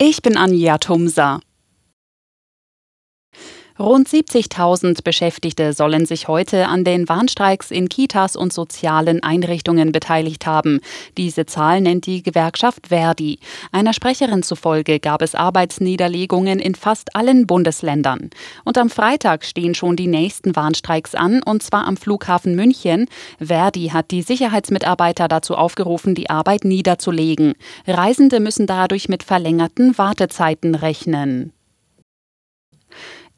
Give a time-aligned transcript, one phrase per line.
[0.00, 1.40] Ich bin Anja Tumsa.
[3.78, 10.46] Rund 70.000 Beschäftigte sollen sich heute an den Warnstreiks in Kitas und sozialen Einrichtungen beteiligt
[10.46, 10.80] haben.
[11.16, 13.38] Diese Zahl nennt die Gewerkschaft Verdi.
[13.70, 18.30] Einer Sprecherin zufolge gab es Arbeitsniederlegungen in fast allen Bundesländern.
[18.64, 23.06] Und am Freitag stehen schon die nächsten Warnstreiks an, und zwar am Flughafen München.
[23.38, 27.54] Verdi hat die Sicherheitsmitarbeiter dazu aufgerufen, die Arbeit niederzulegen.
[27.86, 31.52] Reisende müssen dadurch mit verlängerten Wartezeiten rechnen.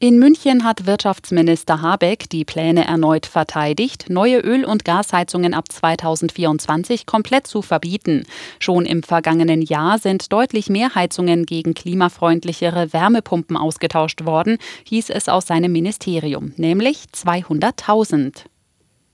[0.03, 7.05] In München hat Wirtschaftsminister Habeck die Pläne erneut verteidigt, neue Öl- und Gasheizungen ab 2024
[7.05, 8.23] komplett zu verbieten.
[8.57, 15.29] Schon im vergangenen Jahr sind deutlich mehr Heizungen gegen klimafreundlichere Wärmepumpen ausgetauscht worden, hieß es
[15.29, 18.45] aus seinem Ministerium, nämlich 200.000.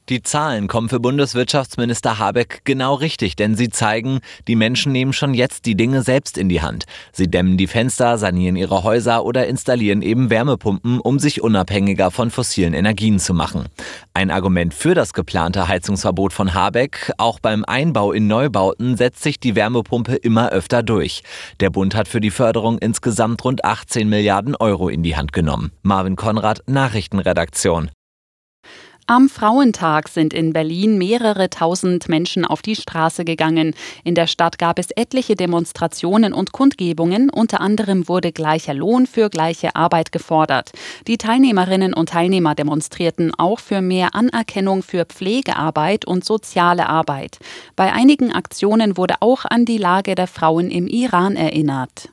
[0.09, 5.33] Die Zahlen kommen für Bundeswirtschaftsminister Habeck genau richtig, denn sie zeigen, die Menschen nehmen schon
[5.33, 6.85] jetzt die Dinge selbst in die Hand.
[7.11, 12.31] Sie dämmen die Fenster, sanieren ihre Häuser oder installieren eben Wärmepumpen, um sich unabhängiger von
[12.31, 13.65] fossilen Energien zu machen.
[14.13, 19.41] Ein Argument für das geplante Heizungsverbot von Habeck, auch beim Einbau in Neubauten setzt sich
[19.41, 21.21] die Wärmepumpe immer öfter durch.
[21.59, 25.73] Der Bund hat für die Förderung insgesamt rund 18 Milliarden Euro in die Hand genommen.
[25.81, 27.89] Marvin Konrad, Nachrichtenredaktion.
[29.09, 33.73] Am Frauentag sind in Berlin mehrere tausend Menschen auf die Straße gegangen.
[34.03, 37.29] In der Stadt gab es etliche Demonstrationen und Kundgebungen.
[37.29, 40.73] Unter anderem wurde gleicher Lohn für gleiche Arbeit gefordert.
[41.07, 47.39] Die Teilnehmerinnen und Teilnehmer demonstrierten auch für mehr Anerkennung für Pflegearbeit und soziale Arbeit.
[47.77, 52.09] Bei einigen Aktionen wurde auch an die Lage der Frauen im Iran erinnert.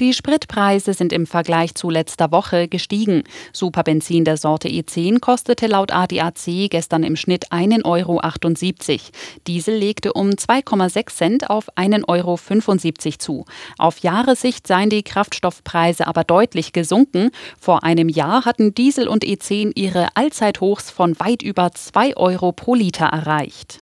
[0.00, 3.24] Die Spritpreise sind im Vergleich zu letzter Woche gestiegen.
[3.52, 8.20] Superbenzin der Sorte E10 kostete laut ADAC gestern im Schnitt 1,78 Euro.
[9.48, 12.38] Diesel legte um 2,6 Cent auf 1,75 Euro
[13.18, 13.44] zu.
[13.76, 17.30] Auf Jahressicht seien die Kraftstoffpreise aber deutlich gesunken.
[17.58, 22.76] Vor einem Jahr hatten Diesel und E10 ihre Allzeithochs von weit über 2 Euro pro
[22.76, 23.80] Liter erreicht.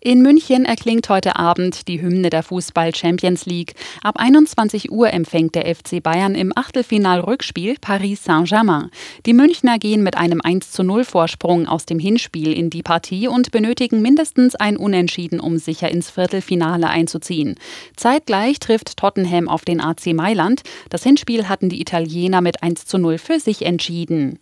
[0.00, 3.74] In München erklingt heute Abend die Hymne der Fußball Champions League.
[4.00, 8.90] Ab 21 Uhr empfängt der FC Bayern im Achtelfinal-Rückspiel Paris Saint-Germain.
[9.26, 13.26] Die Münchner gehen mit einem 1 zu 0 Vorsprung aus dem Hinspiel in die Partie
[13.26, 17.56] und benötigen mindestens ein Unentschieden, um sicher ins Viertelfinale einzuziehen.
[17.96, 20.62] Zeitgleich trifft Tottenham auf den AC Mailand.
[20.90, 24.38] Das Hinspiel hatten die Italiener mit 1 zu 0 für sich entschieden.